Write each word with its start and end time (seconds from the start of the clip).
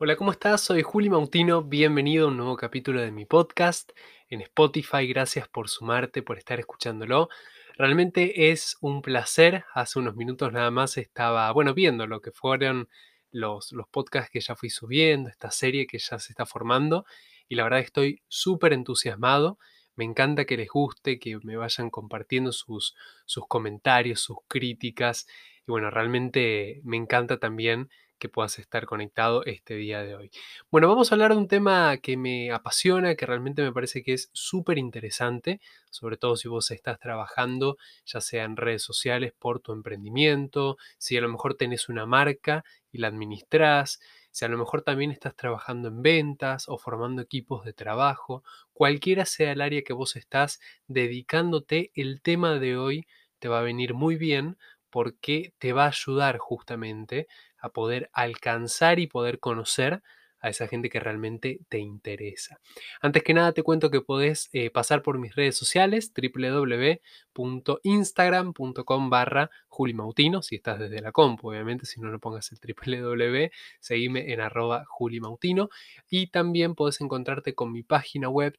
Hola, 0.00 0.14
¿cómo 0.14 0.30
estás? 0.30 0.60
Soy 0.60 0.82
Juli 0.82 1.10
Mautino, 1.10 1.64
bienvenido 1.64 2.26
a 2.26 2.28
un 2.28 2.36
nuevo 2.36 2.56
capítulo 2.56 3.00
de 3.00 3.10
mi 3.10 3.24
podcast 3.24 3.90
en 4.28 4.40
Spotify, 4.42 5.08
gracias 5.08 5.48
por 5.48 5.68
sumarte, 5.68 6.22
por 6.22 6.38
estar 6.38 6.60
escuchándolo. 6.60 7.28
Realmente 7.76 8.52
es 8.52 8.76
un 8.80 9.02
placer, 9.02 9.64
hace 9.74 9.98
unos 9.98 10.14
minutos 10.14 10.52
nada 10.52 10.70
más 10.70 10.96
estaba, 10.98 11.50
bueno, 11.50 11.74
viendo 11.74 12.06
lo 12.06 12.20
que 12.20 12.30
fueron 12.30 12.88
los, 13.32 13.72
los 13.72 13.88
podcasts 13.88 14.30
que 14.30 14.38
ya 14.38 14.54
fui 14.54 14.70
subiendo, 14.70 15.30
esta 15.30 15.50
serie 15.50 15.88
que 15.88 15.98
ya 15.98 16.20
se 16.20 16.30
está 16.30 16.46
formando 16.46 17.04
y 17.48 17.56
la 17.56 17.64
verdad 17.64 17.80
estoy 17.80 18.22
súper 18.28 18.74
entusiasmado. 18.74 19.58
Me 19.96 20.04
encanta 20.04 20.44
que 20.44 20.56
les 20.56 20.68
guste, 20.68 21.18
que 21.18 21.40
me 21.42 21.56
vayan 21.56 21.90
compartiendo 21.90 22.52
sus, 22.52 22.94
sus 23.26 23.48
comentarios, 23.48 24.20
sus 24.20 24.36
críticas. 24.46 25.26
Y 25.66 25.72
bueno, 25.72 25.90
realmente 25.90 26.82
me 26.84 26.96
encanta 26.96 27.40
también 27.40 27.90
que 28.18 28.28
puedas 28.28 28.58
estar 28.58 28.86
conectado 28.86 29.44
este 29.44 29.74
día 29.74 30.02
de 30.02 30.14
hoy. 30.14 30.30
Bueno, 30.70 30.88
vamos 30.88 31.10
a 31.10 31.14
hablar 31.14 31.32
de 31.32 31.38
un 31.38 31.48
tema 31.48 31.96
que 31.98 32.16
me 32.16 32.50
apasiona, 32.52 33.14
que 33.14 33.26
realmente 33.26 33.62
me 33.62 33.72
parece 33.72 34.02
que 34.02 34.12
es 34.14 34.30
súper 34.32 34.78
interesante, 34.78 35.60
sobre 35.90 36.16
todo 36.16 36.36
si 36.36 36.48
vos 36.48 36.70
estás 36.70 36.98
trabajando, 36.98 37.76
ya 38.04 38.20
sea 38.20 38.44
en 38.44 38.56
redes 38.56 38.82
sociales 38.82 39.32
por 39.38 39.60
tu 39.60 39.72
emprendimiento, 39.72 40.76
si 40.98 41.16
a 41.16 41.20
lo 41.20 41.28
mejor 41.28 41.54
tenés 41.54 41.88
una 41.88 42.06
marca 42.06 42.64
y 42.92 42.98
la 42.98 43.08
administrás, 43.08 44.00
si 44.30 44.44
a 44.44 44.48
lo 44.48 44.58
mejor 44.58 44.82
también 44.82 45.10
estás 45.10 45.34
trabajando 45.34 45.88
en 45.88 46.02
ventas 46.02 46.68
o 46.68 46.78
formando 46.78 47.22
equipos 47.22 47.64
de 47.64 47.72
trabajo, 47.72 48.44
cualquiera 48.72 49.24
sea 49.24 49.52
el 49.52 49.60
área 49.60 49.82
que 49.82 49.92
vos 49.92 50.16
estás 50.16 50.60
dedicándote, 50.86 51.90
el 51.94 52.20
tema 52.22 52.58
de 52.58 52.76
hoy 52.76 53.06
te 53.38 53.48
va 53.48 53.60
a 53.60 53.62
venir 53.62 53.94
muy 53.94 54.16
bien 54.16 54.56
porque 54.90 55.52
te 55.58 55.72
va 55.72 55.84
a 55.84 55.88
ayudar 55.88 56.38
justamente 56.38 57.28
a 57.58 57.70
poder 57.70 58.10
alcanzar 58.12 58.98
y 58.98 59.06
poder 59.06 59.40
conocer 59.40 60.02
a 60.40 60.50
esa 60.50 60.68
gente 60.68 60.88
que 60.88 61.00
realmente 61.00 61.60
te 61.68 61.78
interesa. 61.78 62.60
Antes 63.00 63.22
que 63.22 63.34
nada 63.34 63.52
te 63.52 63.62
cuento 63.62 63.90
que 63.90 64.00
podés 64.00 64.48
eh, 64.52 64.70
pasar 64.70 65.02
por 65.02 65.18
mis 65.18 65.34
redes 65.34 65.56
sociales 65.56 66.12
www.instagram.com 66.14 69.10
barra 69.10 69.50
julimautino, 69.68 70.42
si 70.42 70.56
estás 70.56 70.78
desde 70.78 71.00
la 71.00 71.12
compu, 71.12 71.50
obviamente, 71.50 71.86
si 71.86 72.00
no, 72.00 72.10
no 72.10 72.18
pongas 72.18 72.50
el 72.52 72.58
www, 72.58 73.50
seguime 73.80 74.32
en 74.32 74.40
arroba 74.40 74.84
julimautino 74.86 75.68
y 76.08 76.28
también 76.28 76.74
podés 76.74 77.00
encontrarte 77.00 77.54
con 77.54 77.72
mi 77.72 77.82
página 77.82 78.28
web 78.28 78.58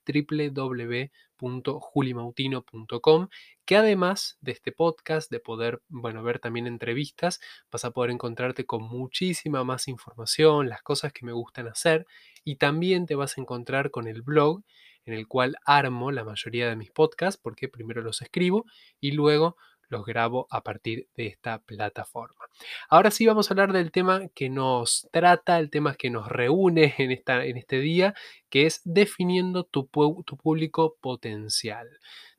www.julimautino.com 1.39 3.29
que 3.65 3.75
además 3.77 4.37
de 4.41 4.51
este 4.51 4.71
podcast, 4.71 5.31
de 5.31 5.39
poder, 5.39 5.81
bueno, 5.87 6.23
ver 6.23 6.39
también 6.39 6.67
entrevistas, 6.67 7.39
vas 7.71 7.85
a 7.85 7.91
poder 7.91 8.11
encontrarte 8.11 8.65
con 8.65 8.83
muchísima 8.83 9.63
más 9.63 9.87
información, 9.87 10.69
las 10.69 10.81
cosas 10.81 11.13
que 11.13 11.25
me 11.25 11.33
gustan 11.33 11.67
hacer 11.67 12.07
y 12.43 12.55
también 12.55 13.05
te 13.05 13.15
vas 13.15 13.37
a 13.37 13.41
encontrar 13.41 13.91
con 13.91 14.07
el 14.07 14.21
blog 14.21 14.63
en 15.05 15.13
el 15.13 15.27
cual 15.27 15.55
armo 15.65 16.11
la 16.11 16.23
mayoría 16.23 16.67
de 16.67 16.75
mis 16.75 16.91
podcasts 16.91 17.39
porque 17.41 17.69
primero 17.69 18.01
los 18.01 18.21
escribo 18.21 18.65
y 18.99 19.11
luego 19.11 19.55
los 19.89 20.05
grabo 20.05 20.47
a 20.49 20.61
partir 20.61 21.07
de 21.15 21.27
esta 21.27 21.59
plataforma. 21.59 22.45
Ahora 22.89 23.11
sí 23.11 23.25
vamos 23.25 23.49
a 23.49 23.53
hablar 23.53 23.73
del 23.73 23.91
tema 23.91 24.27
que 24.33 24.49
nos 24.49 25.07
trata, 25.11 25.59
el 25.59 25.69
tema 25.69 25.95
que 25.95 26.09
nos 26.09 26.27
reúne 26.27 26.95
en, 26.97 27.11
esta, 27.11 27.43
en 27.45 27.57
este 27.57 27.79
día, 27.79 28.13
que 28.49 28.65
es 28.65 28.81
definiendo 28.85 29.63
tu, 29.63 29.89
tu 30.25 30.37
público 30.37 30.95
potencial. 31.01 31.89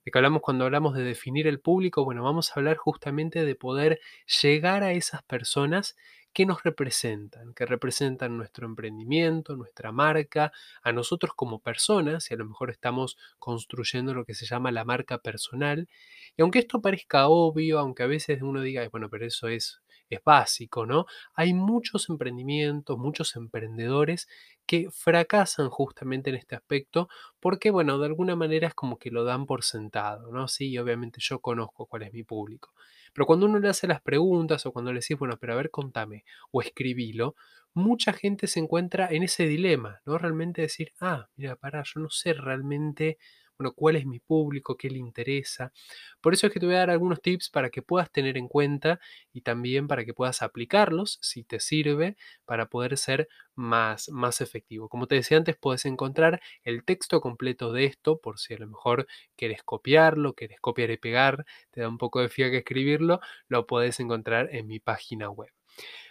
¿De 0.05 0.11
qué 0.11 0.19
hablamos 0.19 0.41
cuando 0.41 0.65
hablamos 0.65 0.95
de 0.95 1.03
definir 1.03 1.47
el 1.47 1.61
público? 1.61 2.05
Bueno, 2.05 2.23
vamos 2.23 2.51
a 2.51 2.55
hablar 2.57 2.79
justamente 2.79 3.45
de 3.45 3.55
poder 3.55 4.01
llegar 4.43 4.83
a 4.83 4.93
esas 4.93 5.23
personas 5.25 5.95
que 6.33 6.47
nos 6.47 6.63
representan, 6.63 7.55
que 7.55 7.67
representan 7.67 8.37
nuestro 8.37 8.67
emprendimiento, 8.67 9.57
nuestra 9.57 9.93
marca, 9.93 10.53
a 10.83 10.93
nosotros 10.93 11.33
como 11.35 11.61
personas, 11.61 12.31
y 12.31 12.35
a 12.35 12.37
lo 12.37 12.47
mejor 12.47 12.71
estamos 12.71 13.17
construyendo 13.39 14.15
lo 14.15 14.25
que 14.25 14.35
se 14.35 14.47
llama 14.47 14.71
la 14.71 14.85
marca 14.85 15.19
personal. 15.19 15.89
Y 16.37 16.43
aunque 16.43 16.61
esto 16.61 16.81
parezca 16.81 17.29
obvio, 17.29 17.79
aunque 17.79 18.03
a 18.05 18.07
veces 18.07 18.43
uno 18.43 18.63
diga, 18.63 18.89
bueno, 18.89 19.09
pero 19.11 19.27
eso 19.27 19.49
es, 19.49 19.81
es 20.17 20.25
básico, 20.25 20.87
¿no? 20.87 21.07
Hay 21.35 21.55
muchos 21.55 22.09
emprendimientos, 22.09 22.99
muchos 22.99 23.37
emprendedores 23.37 24.29
que 24.67 24.89
fracasan 24.91 25.69
justamente 25.71 26.31
en 26.31 26.37
este 26.37 26.55
aspecto 26.57 27.09
porque, 27.41 27.71
bueno, 27.71 27.99
de 27.99 28.07
alguna 28.07 28.37
manera 28.37 28.69
es 28.69 28.75
como 28.75 28.99
que 28.99 29.11
lo 29.11 29.25
dan 29.25 29.47
por 29.47 29.65
sentado, 29.65 30.31
¿no? 30.33 30.49
Sí, 30.49 30.77
obviamente 30.79 31.19
yo 31.21 31.41
conozco 31.41 31.87
cuál 31.87 32.03
es 32.05 32.13
mi 32.13 32.23
público. 32.23 32.73
Pero 33.13 33.27
cuando 33.27 33.47
uno 33.47 33.59
le 33.59 33.69
hace 33.69 33.87
las 33.87 34.01
preguntas 34.03 34.65
o 34.67 34.73
cuando 34.73 34.93
le 34.93 35.01
decís, 35.01 35.19
bueno, 35.19 35.37
pero 35.39 35.55
a 35.55 35.57
ver, 35.57 35.71
contame 35.71 36.25
o 36.53 36.63
escribilo, 36.63 37.35
mucha 37.75 38.13
gente 38.13 38.47
se 38.47 38.61
encuentra 38.61 39.09
en 39.11 39.23
ese 39.23 39.47
dilema, 39.47 40.01
¿no? 40.05 40.19
Realmente 40.19 40.63
decir, 40.63 40.93
ah, 41.01 41.29
mira, 41.37 41.57
para, 41.57 41.83
yo 41.85 42.01
no 42.01 42.11
sé 42.11 42.33
realmente 42.35 43.19
bueno, 43.61 43.75
cuál 43.75 43.97
es 43.97 44.07
mi 44.07 44.21
público, 44.21 44.75
qué 44.79 44.89
le 44.89 44.99
interesa. 44.99 45.71
Por 46.23 46.33
eso 46.33 46.47
es 46.47 46.53
que 46.53 46.59
te 46.61 46.65
voy 46.65 46.77
a 46.77 46.79
dar 46.79 46.91
algunos 46.91 47.21
tips 47.21 47.51
para 47.51 47.69
que 47.69 47.83
puedas 47.83 48.11
tener 48.11 48.39
en 48.39 48.49
cuenta 48.49 49.01
y 49.35 49.43
también 49.43 49.87
para 49.87 50.07
que 50.07 50.15
puedas 50.15 50.41
aplicarlos 50.41 51.19
si 51.21 51.45
te 51.45 51.61
sirve 51.61 52.17
para 52.47 52.71
poder 52.71 52.97
ser 52.97 53.29
más, 53.55 54.09
más 54.09 54.41
efectivo. 54.41 54.89
Como 54.89 55.07
te 55.07 55.17
decía 55.17 55.37
antes, 55.37 55.57
puedes 55.59 55.85
encontrar 55.85 56.41
el 56.65 56.85
texto 56.85 57.21
completo 57.21 57.71
de 57.73 57.85
esto 57.85 58.19
por 58.19 58.39
si 58.39 58.55
a 58.55 58.59
lo 58.59 58.67
mejor 58.67 59.07
quieres 59.37 59.63
copiarlo, 59.63 60.35
quieres 60.35 60.59
copiar 60.61 60.91
y 60.91 60.97
pegar, 60.97 61.45
te 61.71 61.83
da 61.83 61.89
un 61.89 61.99
poco 61.99 62.21
de 62.23 62.31
que 62.31 62.57
escribirlo, 62.57 63.21
lo 63.49 63.67
puedes 63.67 64.01
encontrar 64.01 64.49
en 64.55 64.67
mi 64.69 64.81
página 64.81 65.29
web. 65.29 65.51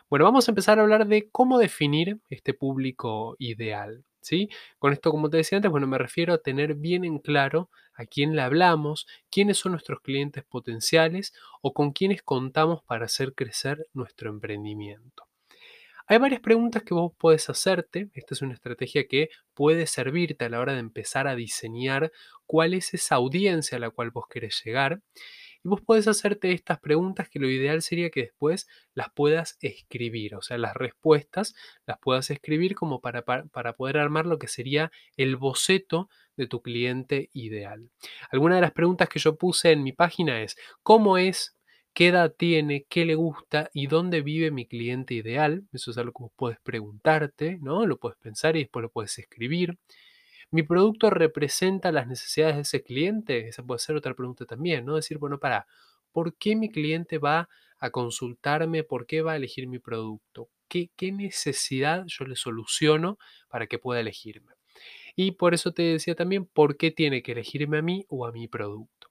Bueno, 0.10 0.26
vamos 0.26 0.48
a 0.48 0.52
empezar 0.52 0.80
a 0.80 0.84
hablar 0.84 1.08
de 1.08 1.30
cómo 1.32 1.58
definir 1.60 2.20
este 2.30 2.54
público 2.54 3.36
ideal. 3.40 4.06
¿Sí? 4.22 4.50
Con 4.78 4.94
esto, 4.94 5.12
como 5.12 5.30
te 5.30 5.38
decía 5.38 5.58
antes, 5.58 5.72
bueno, 5.72 5.88
me 5.88 5.98
refiero 5.98 6.34
a 6.34 6.40
tener 6.40 6.76
bien 6.76 7.06
en 7.06 7.20
claro 7.20 7.70
a 7.94 8.06
quién 8.06 8.36
le 8.36 8.42
hablamos, 8.42 9.08
quiénes 9.30 9.58
son 9.58 9.74
nuestros 9.74 10.02
clientes 10.02 10.44
potenciales 10.46 11.34
o 11.62 11.74
con 11.74 11.92
quiénes 11.92 12.22
contamos 12.24 12.84
para 12.84 13.06
hacer 13.06 13.34
crecer 13.34 13.88
nuestro 13.94 14.30
emprendimiento. 14.30 15.30
Hay 16.08 16.18
varias 16.18 16.42
preguntas 16.42 16.82
que 16.82 16.96
vos 16.96 17.14
puedes 17.20 17.50
hacerte. 17.52 18.10
Esta 18.16 18.34
es 18.34 18.42
una 18.42 18.56
estrategia 18.56 19.06
que 19.08 19.30
puede 19.54 19.86
servirte 19.86 20.46
a 20.46 20.50
la 20.50 20.60
hora 20.60 20.74
de 20.74 20.80
empezar 20.80 21.28
a 21.28 21.36
diseñar 21.36 22.12
cuál 22.48 22.74
es 22.74 22.96
esa 22.96 23.16
audiencia 23.16 23.78
a 23.78 23.80
la 23.80 23.92
cual 23.92 24.10
vos 24.10 24.26
querés 24.28 24.60
llegar. 24.66 25.02
Y 25.64 25.70
vos 25.70 25.82
podés 25.82 26.08
hacerte 26.08 26.52
estas 26.52 26.80
preguntas 26.80 27.30
que 27.30 27.40
lo 27.40 27.50
ideal 27.50 27.82
sería 27.82 28.10
que 28.10 28.22
después 28.22 28.68
las 28.94 29.10
puedas 29.12 29.58
escribir, 29.62 30.36
o 30.36 30.42
sea, 30.42 30.58
las 30.58 30.74
respuestas 30.76 31.56
las 31.86 32.00
puedas 32.00 32.30
escribir 32.30 32.76
como 32.76 33.02
para, 33.02 33.24
para, 33.24 33.74
poder 33.74 33.98
armar 33.98 34.26
lo 34.26 34.40
que 34.40 34.48
sería 34.48 34.92
el 35.18 35.36
boceto 35.36 36.10
de 36.38 36.48
tu 36.48 36.62
cliente 36.62 37.30
ideal. 37.34 37.90
Alguna 38.32 38.56
de 38.56 38.62
las 38.62 38.72
preguntas 38.72 39.10
que 39.10 39.20
yo 39.20 39.38
puse 39.38 39.72
en 39.72 39.84
mi 39.84 39.92
página 39.92 40.42
es, 40.42 40.56
¿cómo 40.84 41.18
es 41.18 41.56
qué 41.94 42.08
edad 42.08 42.34
tiene, 42.38 42.86
qué 42.88 43.06
le 43.06 43.16
gusta 43.16 43.70
y 43.74 43.88
dónde 43.88 44.22
vive 44.22 44.52
mi 44.52 44.66
cliente 44.66 45.16
ideal. 45.16 45.68
Eso 45.74 45.92
es 45.92 45.98
algo 45.98 46.14
que 46.14 46.24
vos 46.24 46.32
puedes 46.36 46.60
preguntarte, 46.62 47.58
¿no? 47.62 47.86
Lo 47.86 47.98
puedes 47.98 48.18
pensar 48.18 48.56
y 48.56 48.60
después 48.60 48.84
lo 48.84 48.90
puedes 48.90 49.18
escribir. 49.20 49.78
¿Mi 50.52 50.64
producto 50.64 51.10
representa 51.10 51.92
las 51.92 52.08
necesidades 52.08 52.56
de 52.56 52.62
ese 52.62 52.84
cliente? 52.84 53.48
Esa 53.48 53.64
puede 53.64 53.80
ser 53.80 53.96
otra 53.96 54.16
pregunta 54.16 54.46
también, 54.46 54.86
¿no? 54.86 54.96
Decir, 54.96 55.20
bueno, 55.20 55.40
para, 55.40 55.68
¿por 56.12 56.36
qué 56.36 56.56
mi 56.56 56.70
cliente 56.70 57.20
va 57.20 57.50
a 57.80 57.90
consultarme? 57.92 58.84
¿Por 58.84 59.06
qué 59.06 59.22
va 59.22 59.34
a 59.34 59.36
elegir 59.36 59.68
mi 59.68 59.80
producto? 59.80 60.50
¿Qué, 60.68 60.90
qué 60.96 61.12
necesidad 61.12 62.06
yo 62.08 62.26
le 62.26 62.36
soluciono 62.36 63.20
para 63.48 63.68
que 63.68 63.80
pueda 63.80 64.00
elegirme? 64.00 64.54
Y 65.16 65.32
por 65.32 65.54
eso 65.54 65.74
te 65.74 65.84
decía 65.84 66.16
también, 66.16 66.46
¿por 66.46 66.78
qué 66.78 66.92
tiene 66.92 67.22
que 67.22 67.34
elegirme 67.34 67.80
a 67.80 67.82
mí 67.82 68.06
o 68.10 68.26
a 68.26 68.32
mi 68.32 68.48
producto? 68.48 69.10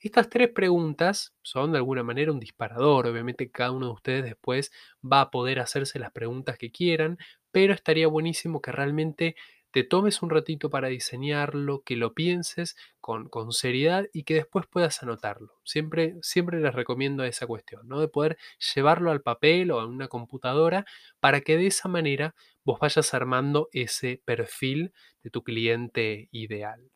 Estas 0.00 0.30
tres 0.30 0.50
preguntas 0.50 1.34
son 1.42 1.72
de 1.72 1.78
alguna 1.78 2.04
manera 2.04 2.30
un 2.30 2.38
disparador. 2.38 3.06
Obviamente 3.06 3.50
cada 3.50 3.72
uno 3.72 3.86
de 3.86 3.92
ustedes 3.92 4.24
después 4.24 4.70
va 5.04 5.22
a 5.22 5.30
poder 5.30 5.58
hacerse 5.58 5.98
las 5.98 6.12
preguntas 6.12 6.56
que 6.56 6.70
quieran, 6.70 7.18
pero 7.50 7.74
estaría 7.74 8.06
buenísimo 8.06 8.60
que 8.60 8.70
realmente 8.70 9.34
te 9.70 9.84
tomes 9.84 10.22
un 10.22 10.30
ratito 10.30 10.70
para 10.70 10.88
diseñarlo, 10.88 11.82
que 11.82 11.96
lo 11.96 12.14
pienses 12.14 12.76
con, 13.00 13.28
con, 13.28 13.52
seriedad 13.52 14.06
y 14.12 14.24
que 14.24 14.34
después 14.34 14.66
puedas 14.66 15.02
anotarlo. 15.02 15.54
Siempre, 15.64 16.16
siempre 16.22 16.60
les 16.60 16.74
recomiendo 16.74 17.24
esa 17.24 17.46
cuestión, 17.46 17.86
¿no? 17.88 18.00
De 18.00 18.08
poder 18.08 18.38
llevarlo 18.74 19.10
al 19.10 19.22
papel 19.22 19.70
o 19.70 19.80
a 19.80 19.86
una 19.86 20.08
computadora 20.08 20.86
para 21.20 21.40
que 21.40 21.56
de 21.56 21.66
esa 21.66 21.88
manera 21.88 22.34
vos 22.64 22.78
vayas 22.80 23.14
armando 23.14 23.68
ese 23.72 24.22
perfil 24.24 24.92
de 25.22 25.30
tu 25.30 25.42
cliente 25.42 26.28
ideal. 26.32 26.90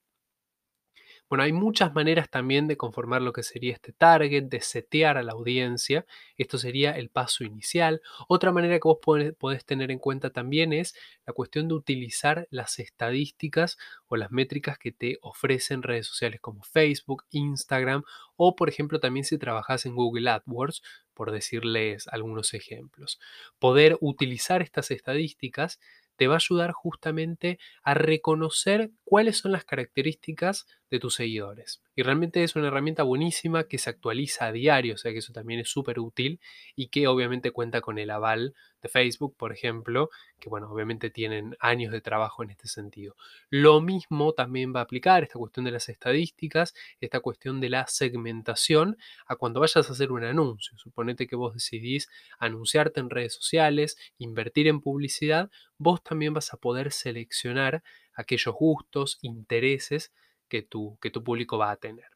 Bueno, 1.32 1.44
hay 1.44 1.52
muchas 1.55 1.94
maneras 1.94 2.29
también 2.29 2.69
de 2.69 2.76
conformar 2.76 3.23
lo 3.23 3.32
que 3.32 3.43
sería 3.43 3.73
este 3.73 3.94
target, 3.94 4.50
de 4.50 4.61
setear 4.61 5.17
a 5.17 5.23
la 5.23 5.32
audiencia. 5.32 6.05
Esto 6.37 6.58
sería 6.58 6.90
el 6.90 7.08
paso 7.08 7.43
inicial. 7.43 8.02
Otra 8.29 8.52
manera 8.52 8.75
que 8.75 8.87
vos 8.87 8.99
podés 9.38 9.64
tener 9.64 9.90
en 9.90 9.99
cuenta 9.99 10.29
también 10.29 10.75
es 10.75 10.94
la 11.25 11.32
cuestión 11.32 11.69
de 11.69 11.75
utilizar 11.75 12.49
las 12.50 12.79
estadísticas 12.79 13.79
o 14.08 14.17
las 14.17 14.31
métricas 14.31 14.76
que 14.76 14.93
te 14.93 15.17
ofrecen 15.23 15.82
redes 15.82 16.06
sociales 16.06 16.38
como 16.38 16.64
Facebook, 16.64 17.25
Instagram 17.31 18.02
o 18.37 18.55
por 18.55 18.69
ejemplo 18.69 19.00
también 19.00 19.25
si 19.25 19.38
trabajas 19.38 19.87
en 19.87 19.94
Google 19.94 20.29
AdWords, 20.29 20.82
por 21.14 21.31
decirles 21.31 22.08
algunos 22.08 22.52
ejemplos. 22.52 23.19
Poder 23.58 23.96
utilizar 24.02 24.61
estas 24.61 24.90
estadísticas 24.90 25.81
te 26.17 26.26
va 26.26 26.35
a 26.35 26.37
ayudar 26.37 26.73
justamente 26.73 27.59
a 27.82 27.94
reconocer 27.94 28.91
cuáles 29.05 29.38
son 29.38 29.53
las 29.53 29.64
características 29.64 30.67
de 30.91 30.99
tus 30.99 31.14
seguidores. 31.14 31.82
Y 31.94 32.03
realmente 32.03 32.44
es 32.44 32.55
una 32.56 32.69
herramienta 32.69 33.03
buenísima 33.03 33.64
que 33.64 33.79
se 33.79 33.91
actualiza 33.91 34.47
a 34.47 34.53
diario, 34.53 34.94
o 34.94 34.99
sea 34.99 35.12
que 35.12 35.19
eso 35.19 35.32
también 35.32 35.61
es 35.61 35.69
súper 35.69 35.99
útil 35.99 36.41
y 36.76 36.88
que 36.88 37.06
obviamente 37.06 37.50
cuenta 37.50 37.81
con 37.81 37.99
el 37.99 38.11
aval 38.11 38.55
de 38.82 38.88
Facebook, 38.88 39.37
por 39.37 39.52
ejemplo, 39.52 40.11
que 40.38 40.49
bueno, 40.49 40.70
obviamente 40.70 41.11
tienen 41.11 41.56
años 41.61 41.93
de 41.93 42.00
trabajo 42.00 42.43
en 42.43 42.50
este 42.50 42.69
sentido. 42.69 43.17
Lo 43.49 43.81
mismo 43.81 44.32
también 44.32 44.75
va 44.75 44.81
a 44.81 44.82
aplicar 44.82 45.23
esta 45.23 45.38
cuestión 45.38 45.64
de 45.64 45.70
las 45.70 45.88
estadísticas, 45.88 46.75
esta 47.00 47.20
cuestión 47.20 47.61
de 47.61 47.70
la 47.70 47.87
segmentación 47.87 48.99
a 49.26 49.37
cuando 49.37 49.61
vayas 49.61 49.88
a 49.88 49.93
hacer 49.93 50.12
un 50.12 50.25
anuncio. 50.25 50.76
Suponete 50.79 51.26
que 51.26 51.37
vos 51.37 51.55
decidís 51.55 52.08
anunciarte 52.38 53.00
en 53.00 53.11
redes 53.11 53.34
sociales, 53.34 53.96
invertir 54.19 54.67
en 54.67 54.81
publicidad, 54.81 55.50
vos 55.79 56.02
también 56.02 56.34
vas 56.34 56.52
a 56.52 56.56
poder 56.56 56.93
seleccionar 56.93 57.82
aquellos 58.14 58.55
gustos, 58.55 59.19
intereses 59.23 60.12
que 60.49 60.62
tu, 60.62 60.99
que 61.00 61.11
tu 61.11 61.25
público 61.25 61.56
va 61.56 61.70
a 61.70 61.76
tener. 61.76 62.12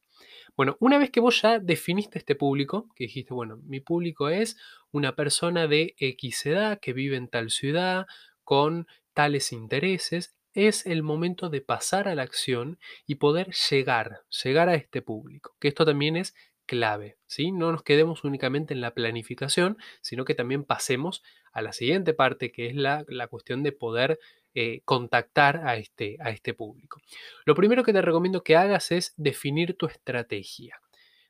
Bueno, 0.56 0.76
una 0.81 0.99
vez 0.99 1.11
que 1.11 1.20
vos 1.20 1.43
ya 1.43 1.58
definiste 1.58 2.19
este 2.19 2.35
público, 2.35 2.88
que 2.97 3.05
dijiste, 3.05 3.35
bueno, 3.35 3.58
mi 3.64 3.81
público 3.81 4.31
es 4.31 4.56
una 4.91 5.14
persona 5.14 5.67
de 5.67 5.94
X 5.99 6.47
edad 6.47 6.81
que 6.81 6.94
vive 6.94 7.17
en 7.17 7.29
tal 7.29 7.50
ciudad, 7.50 8.06
con 8.43 8.87
tales 9.12 9.53
intereses, 9.53 10.35
es 10.55 10.87
el 10.87 11.03
momento 11.03 11.50
de 11.50 11.61
pasar 11.61 12.08
a 12.08 12.14
la 12.14 12.23
acción 12.23 12.79
y 13.06 13.17
poder 13.17 13.50
llegar, 13.70 14.23
llegar 14.43 14.70
a 14.70 14.75
este 14.75 15.03
público, 15.03 15.55
que 15.61 15.69
esto 15.69 15.85
también 15.85 16.17
es 16.17 16.35
clave, 16.64 17.19
¿sí? 17.26 17.52
No 17.52 17.70
nos 17.70 17.82
quedemos 17.82 18.25
únicamente 18.25 18.73
en 18.73 18.81
la 18.81 18.94
planificación, 18.94 19.76
sino 20.00 20.25
que 20.25 20.35
también 20.35 20.64
pasemos 20.64 21.23
a 21.52 21.61
la 21.61 21.73
siguiente 21.75 22.14
parte, 22.14 22.50
que 22.50 22.69
es 22.69 22.75
la, 22.75 23.05
la 23.09 23.29
cuestión 23.29 23.62
de 23.62 23.73
poder 23.73 24.19
eh, 24.58 24.81
contactar 24.87 25.67
a 25.67 25.76
este, 25.76 26.17
a 26.19 26.31
este 26.31 26.55
público. 26.55 26.99
Lo 27.44 27.55
primero 27.55 27.85
que 27.85 27.93
te 27.93 28.00
recomiendo 28.00 28.43
que 28.43 28.56
hagas 28.56 28.91
es 28.91 29.12
definir 29.19 29.76
tu 29.76 29.85
estrategia. 29.85 30.81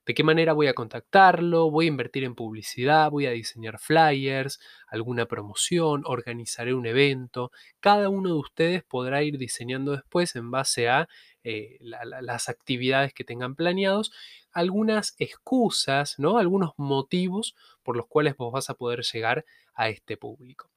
¿De 0.07 0.15
qué 0.15 0.23
manera 0.23 0.53
voy 0.53 0.69
a 0.69 0.75
contactarlo? 0.75 1.69
¿Voy 1.69 1.87
a 1.87 1.89
invertir 1.89 2.23
en 2.23 2.37
publicidad? 2.37 3.11
¿Voy 3.11 3.27
a 3.27 3.33
diseñar 3.33 3.81
flyers? 3.81 4.61
¿Alguna 4.87 5.27
promoción? 5.27 6.03
¿Organizaré 6.07 6.73
un 6.75 6.87
evento? 6.87 7.51
Cada 7.81 8.09
uno 8.09 8.29
de 8.29 8.39
ustedes 8.39 8.85
podrá 8.85 9.25
ir 9.25 9.37
diseñando 9.37 9.91
después 9.91 10.37
en 10.37 10.53
base 10.53 10.89
a 10.89 11.09
eh, 11.43 11.79
las 11.81 12.49
actividades 12.49 13.13
que 13.13 13.25
tengan 13.25 13.57
planeados 13.57 14.13
algunas 14.53 15.17
excusas, 15.19 16.19
¿no? 16.19 16.39
algunos 16.39 16.71
motivos 16.77 17.57
por 17.83 17.97
los 17.97 18.07
cuales 18.07 18.37
vos 18.37 18.53
vas 18.53 18.71
a 18.71 18.75
poder 18.75 19.03
llegar 19.03 19.45
a 19.75 19.89
este 19.91 20.17
público. 20.17 20.71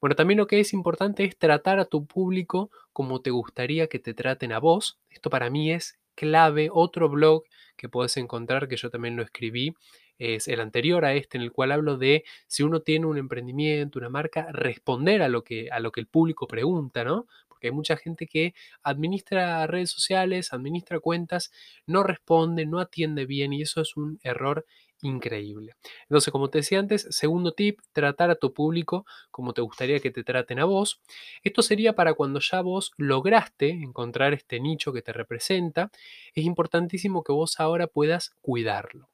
Bueno, 0.00 0.16
también 0.16 0.38
lo 0.38 0.46
que 0.46 0.60
es 0.60 0.72
importante 0.72 1.24
es 1.24 1.36
tratar 1.38 1.78
a 1.78 1.86
tu 1.86 2.06
público 2.06 2.70
como 2.92 3.20
te 3.20 3.30
gustaría 3.30 3.88
que 3.88 3.98
te 3.98 4.14
traten 4.14 4.52
a 4.52 4.58
vos. 4.58 4.98
Esto 5.10 5.30
para 5.30 5.50
mí 5.50 5.72
es 5.72 5.98
clave. 6.14 6.68
Otro 6.72 7.08
blog 7.08 7.44
que 7.76 7.88
puedes 7.88 8.16
encontrar, 8.16 8.68
que 8.68 8.76
yo 8.76 8.90
también 8.90 9.16
lo 9.16 9.22
escribí, 9.22 9.74
es 10.18 10.46
el 10.48 10.60
anterior 10.60 11.04
a 11.04 11.14
este, 11.14 11.38
en 11.38 11.42
el 11.42 11.52
cual 11.52 11.72
hablo 11.72 11.96
de 11.96 12.24
si 12.46 12.62
uno 12.62 12.80
tiene 12.80 13.06
un 13.06 13.18
emprendimiento, 13.18 13.98
una 13.98 14.08
marca, 14.08 14.46
responder 14.52 15.22
a 15.22 15.28
lo 15.28 15.42
que, 15.42 15.68
a 15.70 15.80
lo 15.80 15.90
que 15.90 16.00
el 16.00 16.06
público 16.06 16.46
pregunta, 16.46 17.02
¿no? 17.04 17.26
Porque 17.48 17.68
hay 17.68 17.72
mucha 17.72 17.96
gente 17.96 18.26
que 18.26 18.54
administra 18.82 19.66
redes 19.66 19.90
sociales, 19.90 20.52
administra 20.52 21.00
cuentas, 21.00 21.50
no 21.86 22.04
responde, 22.04 22.64
no 22.66 22.78
atiende 22.78 23.26
bien 23.26 23.52
y 23.52 23.62
eso 23.62 23.80
es 23.80 23.96
un 23.96 24.20
error 24.22 24.66
increíble. 25.04 25.74
Entonces, 26.02 26.32
como 26.32 26.50
te 26.50 26.58
decía 26.58 26.78
antes, 26.78 27.06
segundo 27.10 27.52
tip, 27.52 27.80
tratar 27.92 28.30
a 28.30 28.34
tu 28.36 28.52
público 28.52 29.06
como 29.30 29.52
te 29.52 29.60
gustaría 29.60 30.00
que 30.00 30.10
te 30.10 30.24
traten 30.24 30.58
a 30.58 30.64
vos. 30.64 31.00
Esto 31.42 31.62
sería 31.62 31.94
para 31.94 32.14
cuando 32.14 32.40
ya 32.40 32.60
vos 32.62 32.92
lograste 32.96 33.70
encontrar 33.70 34.32
este 34.32 34.60
nicho 34.60 34.92
que 34.92 35.02
te 35.02 35.12
representa, 35.12 35.90
es 36.34 36.44
importantísimo 36.44 37.22
que 37.22 37.32
vos 37.32 37.60
ahora 37.60 37.86
puedas 37.86 38.30
cuidarlo. 38.40 39.08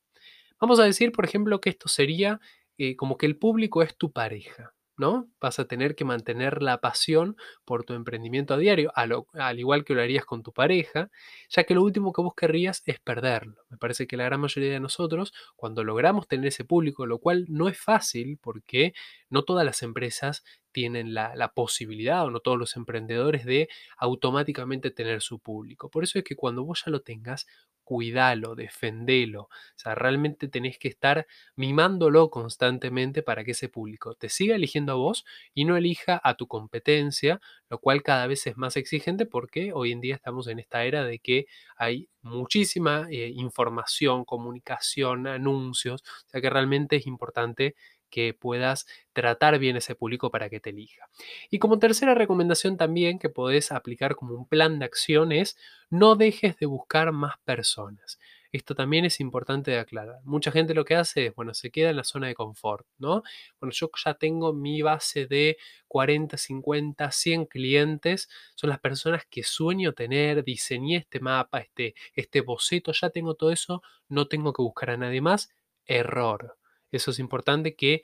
Vamos 0.61 0.79
a 0.79 0.85
decir, 0.85 1.13
por 1.13 1.25
ejemplo, 1.25 1.61
que 1.61 1.71
esto 1.71 1.89
sería 1.89 2.41
eh, 2.79 2.97
como 2.97 3.17
que 3.17 3.27
el 3.27 3.37
público 3.37 3.83
es 3.83 3.97
tu 3.97 4.13
pareja. 4.13 4.75
¿No? 5.01 5.29
Vas 5.41 5.59
a 5.59 5.65
tener 5.65 5.97
que 5.97 6.05
mantener 6.05 6.63
la 6.63 6.79
pasión 6.81 7.37
por 7.65 7.85
tu 7.85 7.95
emprendimiento 7.95 8.55
a 8.55 8.59
diario, 8.59 8.93
al 8.95 9.59
igual 9.59 9.85
que 9.85 9.95
lo 9.95 10.03
harías 10.03 10.25
con 10.25 10.43
tu 10.43 10.53
pareja, 10.53 11.11
ya 11.49 11.65
que 11.65 11.75
lo 11.75 11.83
último 11.83 12.13
que 12.13 12.23
vos 12.23 12.35
querrías 12.37 12.83
es 12.87 13.01
perderlo. 13.01 13.65
Me 13.71 13.79
parece 13.79 14.07
que 14.07 14.17
la 14.17 14.25
gran 14.25 14.41
mayoría 14.41 14.71
de 14.71 14.79
nosotros, 14.79 15.33
cuando 15.57 15.83
logramos 15.83 16.29
tener 16.29 16.47
ese 16.47 16.65
público, 16.65 17.07
lo 17.07 17.19
cual 17.19 17.47
no 17.49 17.69
es 17.69 17.79
fácil 17.81 18.39
porque 18.41 18.93
no 19.31 19.43
todas 19.43 19.65
las 19.65 19.83
empresas 19.83 20.45
tienen 20.73 21.15
la, 21.15 21.53
posibilidad 21.55 22.25
o 22.25 22.31
no 22.31 22.41
todos 22.41 22.59
los 22.59 22.77
emprendedores 22.77 23.45
de 23.45 23.69
automáticamente 23.97 24.91
tener 24.91 25.21
su 25.21 25.39
público. 25.39 25.91
Por 25.91 26.05
eso 26.05 26.19
es 26.19 26.25
que 26.25 26.37
cuando 26.37 26.65
vos 26.65 26.83
ya 26.85 26.91
lo 26.91 27.01
tengas, 27.03 27.47
cuídalo, 27.91 28.55
defendelo. 28.55 29.43
O 29.43 29.49
sea, 29.75 29.97
realmente 29.97 30.47
tenés 30.47 30.79
que 30.79 30.87
estar 30.87 31.27
mimándolo 31.57 32.31
constantemente 32.31 33.25
para 33.25 33.43
que 33.43 33.51
ese 33.51 33.69
público 33.69 34.15
te 34.15 34.29
siga 34.29 34.55
eligiendo 34.55 34.93
a 34.93 34.95
vos 34.95 35.25
y 35.55 35.65
no 35.65 35.77
elija 35.77 36.21
a 36.23 36.35
tu 36.37 36.47
competencia, 36.47 37.41
lo 37.69 37.81
cual 37.81 38.05
cada 38.05 38.29
vez 38.29 38.47
es 38.47 38.57
más 38.57 38.77
exigente 38.77 39.27
porque 39.27 39.73
hoy 39.73 39.91
en 39.91 40.01
día 40.01 40.15
estamos 40.15 40.47
en 40.47 40.61
esta 40.61 40.85
era 40.85 41.03
de 41.05 41.19
que 41.19 41.47
hay 41.77 42.09
muchísima 42.23 43.09
eh, 43.11 43.33
información, 43.35 44.25
comunicación, 44.25 45.27
anuncios, 45.27 46.03
o 46.27 46.29
sea 46.29 46.41
que 46.41 46.51
realmente 46.51 46.95
es 46.95 47.09
importante 47.09 47.75
que 48.11 48.35
puedas 48.35 48.87
tratar 49.13 49.59
bien 49.59 49.77
ese 49.77 49.95
público 49.95 50.31
para 50.31 50.51
que 50.51 50.61
te 50.61 50.71
elija. 50.71 51.09
Y 51.51 51.59
como 51.59 51.79
tercera 51.79 52.15
recomendación 52.15 52.77
también 52.77 53.19
que 53.19 53.29
podés 53.31 53.73
aplicar 53.73 54.17
como 54.17 54.35
un 54.35 54.47
plan 54.47 54.79
de 54.79 54.85
acción 54.85 55.33
es 55.33 55.57
no 55.89 56.17
dejes 56.17 56.57
de 56.59 56.67
buscar 56.67 57.13
más 57.13 57.39
personas. 57.45 58.19
Esto 58.53 58.75
también 58.75 59.05
es 59.05 59.21
importante 59.21 59.71
de 59.71 59.79
aclarar. 59.79 60.21
Mucha 60.25 60.51
gente 60.51 60.75
lo 60.75 60.85
que 60.85 60.97
hace 60.97 61.27
es, 61.27 61.35
bueno, 61.35 61.55
se 61.55 61.71
queda 61.71 61.91
en 61.91 61.97
la 61.97 62.05
zona 62.05 62.27
de 62.27 62.35
confort, 62.35 62.87
¿no? 62.99 63.23
Bueno, 63.61 63.73
yo 63.73 63.89
ya 64.05 64.15
tengo 64.15 64.53
mi 64.53 64.83
base 64.83 65.27
de 65.27 65.57
40, 65.87 66.37
50, 66.37 67.11
100 67.13 67.47
clientes, 67.47 68.29
son 68.57 68.71
las 68.71 68.81
personas 68.81 69.25
que 69.31 69.45
sueño 69.45 69.93
tener, 69.93 70.43
diseñé 70.43 70.97
este 70.97 71.21
mapa, 71.21 71.61
este, 71.61 71.95
este 72.15 72.41
boceto, 72.41 72.93
ya 72.93 73.11
tengo 73.11 73.35
todo 73.35 73.53
eso, 73.53 73.83
no 74.09 74.27
tengo 74.27 74.53
que 74.53 74.63
buscar 74.63 74.91
a 74.91 74.97
nadie 74.97 75.21
más. 75.21 75.51
Error. 75.87 76.60
Eso 76.91 77.11
es 77.11 77.19
importante 77.19 77.75
que 77.77 78.03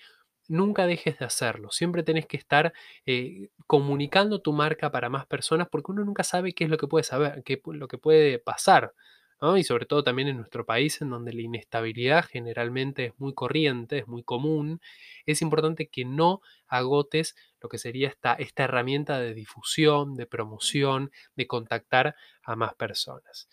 nunca 0.48 0.86
dejes 0.86 1.18
de 1.18 1.24
hacerlo. 1.26 1.70
Siempre 1.70 2.02
tenés 2.02 2.26
que 2.26 2.36
estar 2.36 2.72
eh, 3.06 3.48
comunicando 3.66 4.40
tu 4.40 4.52
marca 4.52 4.90
para 4.92 5.08
más 5.08 5.26
personas 5.26 5.68
porque 5.70 5.92
uno 5.92 6.04
nunca 6.04 6.22
sabe 6.24 6.52
qué 6.54 6.64
es 6.64 6.70
lo 6.70 6.78
que 6.78 6.86
puede 6.88 7.04
saber, 7.04 7.42
qué 7.44 7.60
lo 7.66 7.88
que 7.88 7.98
puede 7.98 8.38
pasar. 8.38 8.94
Y 9.56 9.64
sobre 9.64 9.84
todo 9.84 10.02
también 10.02 10.28
en 10.28 10.38
nuestro 10.38 10.64
país, 10.64 11.02
en 11.02 11.10
donde 11.10 11.32
la 11.34 11.42
inestabilidad 11.42 12.24
generalmente 12.24 13.06
es 13.06 13.12
muy 13.18 13.34
corriente, 13.34 13.98
es 13.98 14.08
muy 14.08 14.22
común, 14.22 14.80
es 15.26 15.42
importante 15.42 15.88
que 15.88 16.06
no 16.06 16.40
agotes 16.68 17.34
lo 17.60 17.68
que 17.68 17.76
sería 17.76 18.08
esta, 18.08 18.32
esta 18.34 18.64
herramienta 18.64 19.20
de 19.20 19.34
difusión, 19.34 20.14
de 20.14 20.26
promoción, 20.26 21.10
de 21.36 21.46
contactar 21.46 22.14
a 22.44 22.56
más 22.56 22.74
personas. 22.76 23.48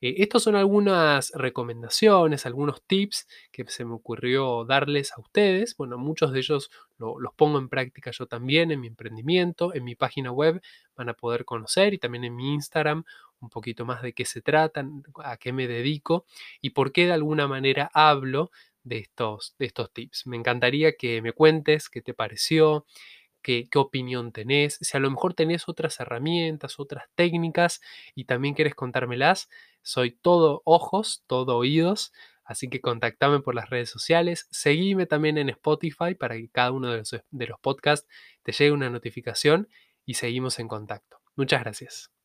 Eh, 0.00 0.16
estos 0.18 0.42
son 0.42 0.56
algunas 0.56 1.30
recomendaciones, 1.34 2.44
algunos 2.46 2.82
tips 2.86 3.26
que 3.52 3.64
se 3.68 3.84
me 3.84 3.94
ocurrió 3.94 4.64
darles 4.64 5.12
a 5.12 5.20
ustedes. 5.20 5.76
Bueno, 5.76 5.98
muchos 5.98 6.32
de 6.32 6.38
ellos 6.40 6.70
los 6.98 7.34
pongo 7.34 7.58
en 7.58 7.68
práctica 7.68 8.10
yo 8.10 8.26
también 8.26 8.70
en 8.70 8.80
mi 8.80 8.86
emprendimiento, 8.88 9.74
en 9.74 9.84
mi 9.84 9.94
página 9.94 10.32
web 10.32 10.60
van 10.96 11.08
a 11.08 11.14
poder 11.14 11.44
conocer 11.44 11.94
y 11.94 11.98
también 11.98 12.24
en 12.24 12.36
mi 12.36 12.54
Instagram 12.54 13.04
un 13.40 13.50
poquito 13.50 13.84
más 13.84 14.02
de 14.02 14.12
qué 14.14 14.24
se 14.24 14.40
tratan, 14.42 15.02
a 15.22 15.36
qué 15.36 15.52
me 15.52 15.66
dedico 15.68 16.24
y 16.60 16.70
por 16.70 16.92
qué 16.92 17.06
de 17.06 17.12
alguna 17.12 17.46
manera 17.48 17.90
hablo 17.92 18.50
de 18.82 18.98
estos, 18.98 19.54
de 19.58 19.66
estos 19.66 19.92
tips. 19.92 20.26
Me 20.26 20.36
encantaría 20.36 20.92
que 20.96 21.20
me 21.20 21.32
cuentes 21.32 21.88
qué 21.90 22.00
te 22.02 22.14
pareció, 22.14 22.86
qué, 23.46 23.68
opinión 23.76 24.32
tenés, 24.32 24.78
si 24.80 24.96
a 24.96 25.00
lo 25.00 25.08
mejor 25.10 25.34
tenés 25.34 25.68
otras 25.68 26.00
herramientas, 26.00 26.80
otras 26.80 27.04
técnicas 27.14 27.80
y 28.16 28.24
también 28.24 28.54
quieres 28.54 28.74
contármelas, 28.74 29.48
soy 29.82 30.10
todo 30.10 30.62
ojos, 30.64 31.22
todo 31.28 31.56
oídos, 31.56 32.12
así 32.44 32.68
que 32.68 32.80
contactame 32.80 33.40
por 33.40 33.54
las 33.54 33.70
redes 33.70 33.88
sociales, 33.88 34.48
seguime 34.50 35.06
también 35.06 35.38
en 35.38 35.48
Spotify 35.50 36.16
para 36.18 36.34
que 36.36 36.48
cada 36.50 36.72
uno 36.72 36.90
de 36.90 36.98
los, 36.98 37.10
de 37.30 37.46
los 37.46 37.60
podcasts 37.60 38.08
te 38.42 38.50
llegue 38.52 38.72
una 38.72 38.90
notificación 38.90 39.68
y 40.04 40.14
seguimos 40.14 40.58
en 40.58 40.66
contacto. 40.66 41.18
Muchas 41.36 41.62
gracias. 41.62 42.15